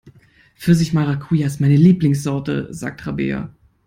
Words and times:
Pfirsich-Maracuja 0.55 1.45
ist 1.45 1.61
meine 1.61 1.75
Lieblingssorte, 1.75 2.73
sagt 2.73 3.05
Rabea. 3.05 3.53